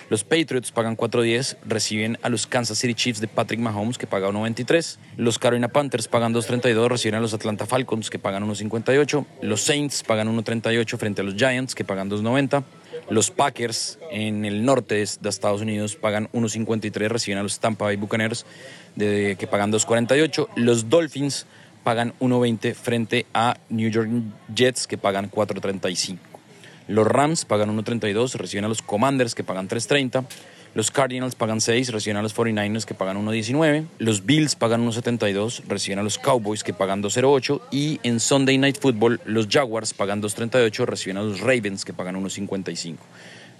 Los 0.09 0.23
Patriots 0.23 0.71
pagan 0.71 0.95
4.10, 0.95 1.57
reciben 1.65 2.17
a 2.21 2.29
los 2.29 2.47
Kansas 2.47 2.77
City 2.77 2.93
Chiefs 2.93 3.19
de 3.19 3.27
Patrick 3.27 3.59
Mahomes, 3.59 3.97
que 3.97 4.07
paga 4.07 4.29
1.23. 4.29 4.97
Los 5.17 5.37
Carolina 5.37 5.67
Panthers 5.67 6.07
pagan 6.07 6.33
2.32, 6.33 6.87
reciben 6.87 7.15
a 7.15 7.19
los 7.19 7.33
Atlanta 7.33 7.65
Falcons, 7.65 8.09
que 8.09 8.17
pagan 8.17 8.47
1.58. 8.47 9.25
Los 9.41 9.61
Saints 9.61 10.03
pagan 10.03 10.33
1.38 10.33 10.97
frente 10.97 11.21
a 11.21 11.23
los 11.25 11.35
Giants, 11.35 11.75
que 11.75 11.83
pagan 11.83 12.09
2.90. 12.09 12.63
Los 13.09 13.31
Packers 13.31 13.99
en 14.11 14.43
el 14.43 14.65
norte 14.65 14.95
de 14.95 15.29
Estados 15.29 15.61
Unidos 15.61 15.95
pagan 15.95 16.29
1.53, 16.33 17.07
reciben 17.07 17.37
a 17.37 17.43
los 17.43 17.59
Tampa 17.59 17.85
Bay 17.85 17.95
Buccaneers 17.95 18.45
que 18.97 19.47
pagan 19.49 19.71
2.48. 19.71 20.49
Los 20.55 20.89
Dolphins 20.89 21.45
pagan 21.83 22.13
1.20 22.19 22.73
frente 22.73 23.25
a 23.33 23.57
New 23.69 23.89
York 23.89 24.09
Jets 24.53 24.87
que 24.87 24.97
pagan 24.97 25.31
4.35. 25.31 26.17
Los 26.89 27.07
Rams 27.07 27.45
pagan 27.45 27.77
1.32, 27.77 28.33
reciben 28.35 28.65
a 28.65 28.67
los 28.67 28.81
Commanders 28.81 29.35
que 29.35 29.43
pagan 29.43 29.69
3.30. 29.69 30.25
Los 30.77 30.91
Cardinals 30.91 31.33
pagan 31.33 31.59
6, 31.59 31.91
reciben 31.91 32.17
a 32.17 32.21
los 32.21 32.35
49ers 32.35 32.85
que 32.85 32.93
pagan 32.93 33.17
1.19. 33.25 33.87
Los 33.97 34.27
Bills 34.27 34.55
pagan 34.55 34.87
1.72, 34.87 35.63
reciben 35.67 35.97
a 35.97 36.03
los 36.03 36.19
Cowboys 36.19 36.63
que 36.63 36.71
pagan 36.71 37.01
2.08. 37.01 37.61
Y 37.71 37.99
en 38.03 38.19
Sunday 38.19 38.59
Night 38.59 38.77
Football, 38.79 39.19
los 39.25 39.47
Jaguars 39.47 39.95
pagan 39.95 40.21
2.38, 40.21 40.85
reciben 40.85 41.17
a 41.17 41.23
los 41.23 41.39
Ravens 41.39 41.83
que 41.83 41.93
pagan 41.93 42.23
1.55. 42.23 42.97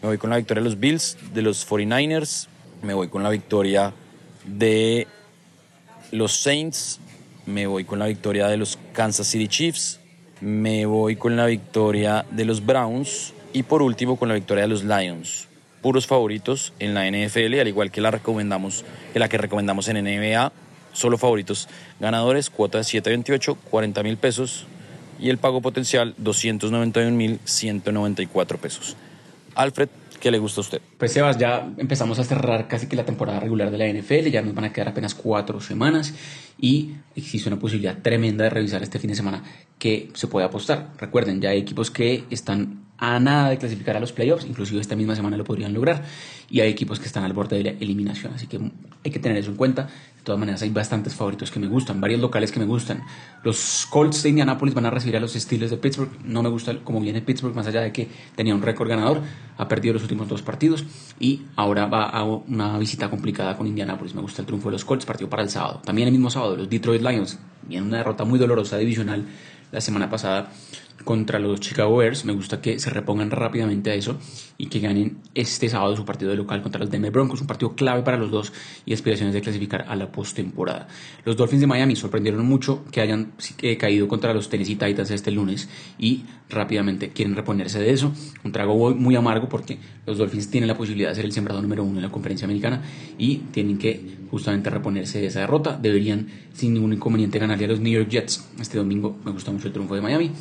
Me 0.04 0.10
voy 0.10 0.20
con 0.20 0.30
la 0.30 0.38
victoria 0.38 0.62
de 0.62 0.70
los 0.70 0.80
Bills, 0.80 1.18
de 1.34 1.42
los 1.42 1.68
49ers. 1.68 2.50
Me 2.84 2.94
voy 2.94 3.08
con 3.08 3.24
la 3.24 3.32
victoria 3.32 3.94
de 4.46 5.08
los 6.12 6.38
Saints. 6.38 7.00
Me 7.48 7.66
voy 7.66 7.84
con 7.84 7.98
la 7.98 8.06
victoria 8.06 8.48
de 8.48 8.58
los 8.58 8.78
Kansas 8.94 9.26
City 9.26 9.48
Chiefs. 9.48 10.00
Me 10.40 10.86
voy 10.86 11.16
con 11.16 11.36
la 11.36 11.48
victoria 11.48 12.28
de 12.30 12.46
los 12.46 12.64
Browns. 12.64 13.34
Y 13.54 13.64
por 13.64 13.82
último, 13.82 14.18
con 14.18 14.30
la 14.30 14.36
victoria 14.36 14.66
de 14.66 14.70
los 14.70 14.84
Lions 14.84 15.48
puros 15.82 16.08
favoritos 16.08 16.74
en 16.80 16.94
la 16.94 17.10
NFL, 17.10 17.60
al 17.60 17.68
igual 17.68 17.92
que 17.92 18.02
la 18.02 18.12
recomendamos, 18.12 18.84
que 19.14 19.20
la 19.20 19.30
que 19.30 19.38
recomendamos 19.38 19.88
en 19.88 20.04
NBA, 20.04 20.52
solo 20.94 21.18
favoritos 21.18 21.70
ganadores, 22.00 22.50
cuota 22.50 22.80
de 22.80 22.84
7.28, 22.84 23.58
40 23.70 24.04
mil 24.04 24.18
pesos 24.18 24.66
y 25.20 25.30
el 25.30 25.38
pago 25.38 25.62
potencial 25.62 26.14
291 26.18 27.16
mil 27.16 27.40
194 27.44 28.58
pesos. 28.58 28.96
Alfred, 29.56 29.90
¿qué 30.20 30.32
le 30.32 30.40
gusta 30.40 30.62
a 30.62 30.64
usted? 30.64 30.82
Pues 30.98 31.14
Sebas, 31.14 31.38
ya 31.38 31.68
empezamos 31.78 32.20
a 32.20 32.24
cerrar 32.24 32.68
casi 32.68 32.88
que 32.88 32.96
la 32.96 33.06
temporada 33.06 33.40
regular 33.40 33.72
de 33.72 33.78
la 33.78 33.88
NFL, 33.88 34.30
ya 34.30 34.42
nos 34.42 34.54
van 34.54 34.66
a 34.66 34.74
quedar 34.74 34.90
apenas 34.90 35.16
cuatro 35.16 35.62
semanas 35.62 36.14
y 36.60 36.96
existe 37.16 37.50
una 37.50 37.60
posibilidad 37.60 37.98
tremenda 37.98 38.44
de 38.44 38.50
revisar 38.50 38.84
este 38.84 39.00
fin 39.00 39.10
de 39.10 39.16
semana 39.16 39.44
que 39.80 40.10
se 40.14 40.28
puede 40.28 40.46
apostar. 40.46 40.90
Recuerden, 40.98 41.42
ya 41.42 41.50
hay 41.50 41.60
equipos 41.60 41.92
que 41.92 42.26
están 42.30 42.87
a 42.98 43.20
nada 43.20 43.50
de 43.50 43.58
clasificar 43.58 43.96
a 43.96 44.00
los 44.00 44.12
playoffs, 44.12 44.46
inclusive 44.46 44.82
esta 44.82 44.96
misma 44.96 45.16
semana 45.16 45.38
lo 45.38 45.44
podrían 45.44 45.74
lograr, 45.74 46.04
y 46.50 46.62
hay 46.62 46.70
equipos 46.70 47.00
que 47.00 47.06
están 47.06 47.24
al 47.24 47.34
borde 47.34 47.58
de 47.58 47.64
la 47.64 47.70
eliminación, 47.72 48.34
así 48.34 48.48
que 48.48 48.60
hay 49.04 49.12
que 49.12 49.20
tener 49.20 49.38
eso 49.38 49.52
en 49.52 49.58
cuenta. 49.58 49.84
De 49.84 50.24
todas 50.24 50.40
maneras, 50.40 50.62
hay 50.62 50.70
bastantes 50.70 51.14
favoritos 51.14 51.52
que 51.52 51.60
me 51.60 51.68
gustan, 51.68 52.02
varios 52.02 52.20
locales 52.20 52.52
que 52.52 52.60
me 52.60 52.66
gustan. 52.66 53.04
Los 53.44 53.88
Colts 53.90 54.24
de 54.24 54.30
Indianapolis 54.30 54.74
van 54.74 54.86
a 54.86 54.90
recibir 54.90 55.16
a 55.16 55.20
los 55.20 55.34
Steelers 55.34 55.72
de 55.72 55.78
Pittsburgh, 55.78 56.10
no 56.24 56.44
me 56.44 56.50
gusta 56.50 56.78
cómo 56.84 57.00
viene 57.00 57.22
Pittsburgh, 57.22 57.56
más 57.56 57.68
allá 57.68 57.82
de 57.82 57.92
que 57.92 58.08
tenía 58.36 58.56
un 58.56 58.62
récord 58.62 58.90
ganador, 58.90 59.22
ha 59.58 59.68
perdido 59.68 59.94
los 59.94 60.04
últimos 60.04 60.28
dos 60.28 60.42
partidos 60.42 60.84
y 61.20 61.44
ahora 61.56 61.86
va 61.86 62.06
a 62.06 62.24
una 62.24 62.78
visita 62.78 63.10
complicada 63.10 63.56
con 63.56 63.68
Indianapolis. 63.68 64.16
Me 64.16 64.22
gusta 64.22 64.42
el 64.42 64.46
triunfo 64.46 64.70
de 64.70 64.74
los 64.74 64.86
Colts, 64.86 65.06
partido 65.06 65.30
para 65.30 65.44
el 65.44 65.50
sábado. 65.50 65.82
También 65.86 66.08
el 66.08 66.14
mismo 66.14 66.30
sábado, 66.30 66.58
los 66.58 66.70
Detroit 66.70 67.02
Lions, 67.02 67.40
viene 67.68 67.86
una 67.86 67.98
derrota 67.98 68.26
muy 68.26 68.40
dolorosa 68.40 68.78
divisional 68.78 69.26
la 69.72 69.82
semana 69.82 70.10
pasada 70.10 70.50
contra 71.04 71.40
los 71.40 71.60
Chicago 71.60 71.98
Bears. 71.98 72.26
Me 72.26 72.34
gusta 72.34 72.62
que 72.62 72.80
se 72.80 72.90
repongan 72.90 73.32
rápidamente 73.32 73.92
a 73.92 73.94
eso 73.94 74.18
y 74.58 74.68
que 74.68 74.80
ganen 74.80 75.18
este 75.36 75.70
sábado 75.70 75.96
su 75.96 76.06
partido 76.06 76.32
de 76.32 76.38
local 76.38 76.62
contra 76.62 76.80
los 76.80 76.90
Denver 76.90 77.12
Broncos, 77.12 77.42
un 77.42 77.48
partido 77.48 77.76
clave 77.76 78.02
para 78.02 78.18
los 78.18 78.32
dos 78.32 78.54
y 78.86 78.94
aspiraciones 78.94 79.34
de 79.34 79.42
clasificar 79.42 79.86
a 79.88 79.96
la 79.96 80.12
postemporada. 80.12 80.88
Los 81.26 81.38
Dolphins 81.38 81.62
de 81.62 81.68
Miami 81.68 81.96
sorprendieron 81.96 82.46
mucho 82.46 82.86
que 82.92 83.02
hayan 83.02 83.34
caído 83.78 84.08
contra 84.08 84.34
los 84.34 84.50
Tennessee 84.50 84.76
Titans 84.76 85.12
este 85.12 85.32
lunes 85.32 85.70
y 86.00 86.26
rápidamente 86.50 87.10
quieren 87.10 87.36
reponerse 87.36 87.80
de 87.80 87.92
eso. 87.92 88.12
Un 88.44 88.52
trago 88.52 88.96
muy 88.96 89.16
amargo 89.16 89.50
porque 89.50 89.78
los 90.06 90.18
Dolphins 90.18 90.50
tienen 90.50 90.68
la 90.68 90.78
posibilidad 90.78 91.10
de 91.10 91.16
ser 91.16 91.26
el 91.26 91.32
sembrado 91.32 91.62
número 91.62 91.84
uno 91.84 91.98
en 91.98 92.04
la 92.04 92.12
conferencia 92.12 92.46
americana 92.46 92.82
y 93.18 93.38
tienen 93.52 93.78
que 93.78 94.18
justamente 94.30 94.70
reponerse 94.70 95.20
de 95.20 95.28
esa 95.28 95.42
derrota. 95.42 95.78
Deberían 95.82 96.28
sin 96.54 96.74
ningún 96.74 96.94
inconveniente 96.94 97.40
ganarle 97.40 97.66
a 97.66 97.68
los 97.70 97.80
New 97.80 97.94
York 97.94 98.10
Jets 98.10 98.50
este 98.60 98.78
domingo. 98.78 99.18
Me 99.24 99.32
gusta 99.32 99.52
mucho 99.52 99.68
el 99.68 99.74
triunfo 99.74 99.96
de 99.96 100.02
Miami. 100.02 100.32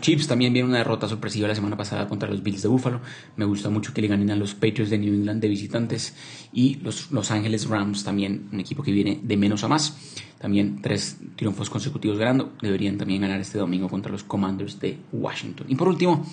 Chiefs 0.00 0.26
también 0.26 0.52
vienen 0.52 0.70
una 0.70 0.78
derrota 0.78 1.08
sorpresiva 1.08 1.48
la 1.48 1.54
semana 1.54 1.76
pasada 1.76 2.08
contra 2.08 2.28
los 2.28 2.42
Bills 2.42 2.62
de 2.62 2.68
Buffalo. 2.68 3.00
Me 3.36 3.44
gusta 3.44 3.70
mucho 3.70 3.92
que 3.92 4.02
le 4.02 4.08
ganen 4.08 4.30
a 4.30 4.36
los 4.36 4.54
Patriots 4.54 4.90
de 4.90 4.98
New 4.98 5.14
England 5.14 5.40
de 5.40 5.48
visitantes 5.48 6.14
y 6.52 6.76
los 6.76 7.10
Los 7.10 7.30
Angeles 7.30 7.68
Rams 7.68 8.04
también 8.04 8.48
un 8.52 8.60
equipo 8.60 8.82
que 8.82 8.92
viene 8.92 9.20
de 9.22 9.36
menos 9.36 9.64
a 9.64 9.68
más. 9.68 9.96
También 10.38 10.80
tres 10.82 11.18
triunfos 11.36 11.68
consecutivos 11.68 12.18
ganando. 12.18 12.52
Deberían 12.62 12.96
también 12.96 13.22
ganar 13.22 13.40
este 13.40 13.58
domingo 13.58 13.88
contra 13.88 14.12
los 14.12 14.22
Commanders 14.22 14.78
de 14.78 14.98
Washington. 15.12 15.66
Y 15.68 15.74
por 15.74 15.88
último, 15.88 16.24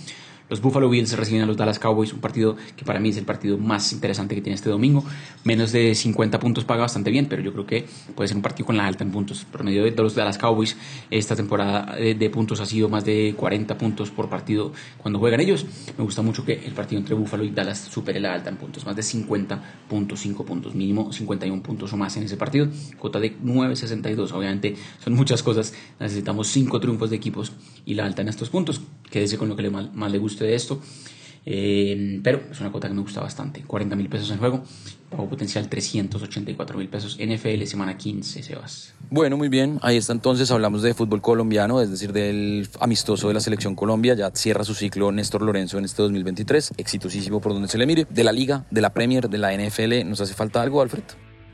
los 0.50 0.62
Buffalo 0.62 0.90
Bills 0.90 1.18
reciben 1.18 1.42
a 1.42 1.46
los 1.46 1.58
Dallas 1.58 1.80
Cowboys, 1.80 2.14
un 2.14 2.20
partido 2.20 2.56
que 2.75 2.86
para 2.86 3.00
mí 3.00 3.10
es 3.10 3.18
el 3.18 3.25
partido 3.25 3.58
más 3.58 3.92
interesante 3.94 4.36
que 4.36 4.42
tiene 4.42 4.56
este 4.56 4.70
domingo. 4.70 5.04
Menos 5.44 5.72
de 5.72 5.96
50 5.96 6.40
puntos 6.40 6.66
paga 6.66 6.82
bastante 6.82 7.10
bien, 7.10 7.25
pero 7.28 7.42
yo 7.42 7.52
creo 7.52 7.66
que 7.66 7.88
puede 8.16 8.28
ser 8.28 8.38
un 8.38 8.44
partido 8.44 8.68
con 8.68 8.78
la 8.78 8.86
alta 8.86 9.04
en 9.04 9.12
puntos. 9.12 9.46
Promedio 9.46 9.84
de 9.84 9.92
los 9.92 10.14
Dallas 10.14 10.38
Cowboys 10.38 10.78
esta 11.10 11.36
temporada 11.36 11.96
de, 11.96 12.30
puntos 12.30 12.60
ha 12.60 12.66
sido 12.66 12.90
más 12.90 13.06
de 13.06 13.34
40 13.38 13.78
puntos 13.78 14.12
por 14.12 14.30
partido 14.30 14.72
cuando 14.98 15.20
juegan 15.20 15.40
ellos. 15.40 15.66
Me 15.98 16.04
gusta 16.04 16.22
mucho 16.22 16.46
que 16.46 16.54
el 16.66 16.74
partido 16.74 17.00
entre 17.00 17.16
Buffalo 17.16 17.44
y 17.44 17.50
Dallas 17.50 17.80
supere 17.80 18.20
la 18.20 18.34
alta 18.34 18.50
en 18.50 18.58
puntos, 18.58 18.86
más 18.86 18.96
de 18.96 19.02
50.5 19.02 20.46
puntos, 20.46 20.75
mínimo 20.75 21.12
51 21.12 21.64
puntos 21.64 21.92
o 21.94 21.98
más 21.98 22.16
en 22.18 22.24
ese 22.24 22.38
partido. 22.38 22.68
Cuota 23.00 23.20
de 23.20 23.38
9.62, 23.40 24.32
obviamente 24.32 24.75
son 25.04 25.14
muchas 25.14 25.42
cosas. 25.42 25.74
Necesitamos 26.00 26.48
5 26.50 26.80
triunfos 26.80 27.10
de 27.10 27.16
equipos 27.16 27.52
y 27.86 27.96
la 27.96 28.06
alta 28.06 28.22
en 28.22 28.30
estos 28.30 28.50
puntos. 28.50 28.82
Quédese 29.10 29.38
con 29.38 29.50
lo 29.50 29.56
que 29.56 29.64
le 29.64 29.70
más 29.70 30.12
le 30.12 30.18
gusta 30.18 30.44
de 30.46 30.56
esto. 30.56 30.82
Eh, 31.48 32.20
pero 32.24 32.42
es 32.50 32.60
una 32.60 32.72
cuota 32.72 32.88
que 32.88 32.94
me 32.96 33.02
gusta 33.02 33.22
bastante. 33.22 33.64
40 33.64 33.96
mil 33.96 34.10
pesos 34.10 34.32
en 34.32 34.40
juego, 34.40 34.64
pago 35.10 35.30
potencial 35.30 35.70
384 35.70 36.78
mil 36.78 36.90
pesos. 36.90 37.18
NFL 37.20 37.64
semana 37.66 37.98
15, 37.98 38.42
Sebas. 38.42 38.94
Bueno, 39.10 39.38
muy 39.38 39.50
bien. 39.50 39.80
Ahí 39.84 39.98
está 39.98 40.14
entonces. 40.14 40.50
Hablamos 40.50 40.82
de 40.82 40.94
fútbol 40.94 41.22
colombiano, 41.22 41.82
es 41.82 41.92
decir, 41.92 42.14
del 42.14 42.68
amistoso 42.80 43.28
de 43.28 43.36
la 43.36 43.40
selección 43.40 43.76
Colombia. 43.76 44.16
Ya 44.16 44.32
cierra 44.32 44.64
su 44.64 44.74
ciclo 44.74 45.12
Néstor 45.12 45.44
Lorenzo 45.44 45.78
en 45.78 45.86
este 45.86 46.02
2023. 46.02 46.74
Exitosísimo 46.78 47.40
por 47.40 47.54
donde 47.54 47.68
se 47.68 47.78
le 47.78 47.86
mire. 47.86 48.08
De 48.10 48.24
la 48.24 48.32
Liga, 48.32 48.66
de 48.72 48.82
la 48.82 48.94
Premier, 48.94 49.30
de 49.30 49.38
la 49.38 49.56
NFL. 49.56 50.04
¿Nos 50.10 50.22
hace 50.22 50.34
falta 50.34 50.62
algo, 50.62 50.82
Alfred? 50.82 51.04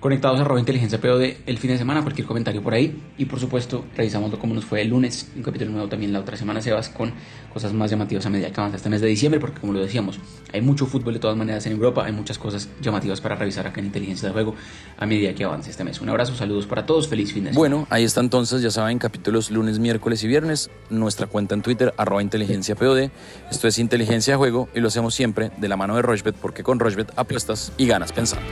Conectados 0.02 0.40
a 0.40 0.44
Roba 0.44 0.60
Inteligencia 0.60 1.00
POD 1.00 1.36
el 1.46 1.58
fin 1.60 1.70
de 1.70 1.78
semana, 1.78 2.02
cualquier 2.02 2.28
comentario 2.28 2.62
por 2.62 2.74
ahí. 2.74 3.00
Y 3.18 3.26
por 3.26 3.40
supuesto, 3.40 3.86
revisamos 3.96 4.36
cómo 4.38 4.54
nos 4.54 4.66
fue 4.66 4.82
el 4.82 4.90
lunes, 4.90 5.30
un 5.36 5.44
capítulo 5.44 5.72
nuevo 5.72 5.88
también 5.88 6.12
la 6.12 6.20
otra 6.20 6.36
semana, 6.36 6.60
Sebas, 6.60 6.90
con 6.90 7.14
cosas 7.54 7.72
más 7.72 7.92
llamativas 7.92 8.26
a 8.26 8.30
medida 8.32 8.52
que 8.52 8.60
avanza 8.60 8.78
este 8.78 8.90
mes 8.90 9.00
de 9.00 9.08
diciembre, 9.08 9.40
porque 9.40 9.62
como 9.62 9.74
lo 9.74 9.80
decíamos, 9.80 10.20
hay 10.52 10.62
mucho 10.62 10.88
fútbol 10.88 11.14
de 11.14 11.20
todas 11.20 11.38
maneras 11.38 11.66
en 11.68 11.74
Europa, 11.74 12.04
hay 12.04 12.14
muchas 12.14 12.40
cosas 12.40 12.68
llamativas 12.82 13.22
para 13.22 13.36
revisar 13.36 13.68
acá 13.68 13.80
en 13.80 13.86
Inteligencia 13.86 14.28
de 14.28 14.34
Juego 14.34 14.56
a 14.98 15.06
medida 15.06 15.34
que 15.36 15.44
avance 15.44 15.70
este 15.70 15.84
mes. 15.84 16.02
Un 16.02 16.10
abrazo, 16.10 16.34
saludos 16.34 16.66
para 16.66 16.86
todos, 16.88 17.08
feliz 17.08 17.32
fin 17.32 17.44
de 17.44 17.52
semana. 17.52 17.60
Bueno, 17.60 17.88
ahí 17.92 18.04
está 18.04 18.22
entonces, 18.22 18.64
ya 18.64 18.72
saben, 18.72 18.98
capítulos 18.98 19.52
lunes, 19.52 19.78
miércoles 19.78 20.24
y 20.24 20.28
viernes, 20.28 20.72
nuestra 20.90 21.28
cuenta 21.28 21.54
en 21.54 21.62
Twitter, 21.62 21.94
arroba 21.98 22.24
inteligencia 22.24 22.74
POD. 22.74 23.12
Esto 23.52 23.68
es 23.68 23.78
Inteligencia 23.78 24.34
de 24.34 24.38
Juego 24.38 24.68
y 24.74 24.80
lo 24.80 24.88
hacemos 24.88 25.14
siempre 25.14 25.52
de 25.58 25.68
la 25.68 25.78
mano 25.78 25.96
de 25.96 26.02
Rochbet, 26.02 26.36
porque 26.36 26.64
con 26.64 26.80
Rochbet 26.80 27.12
apuestas 27.18 27.72
y 27.78 27.86
ganas 27.86 28.12
pensando. 28.12 28.48